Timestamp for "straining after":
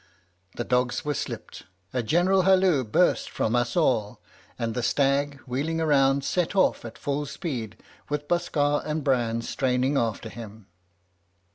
9.43-10.29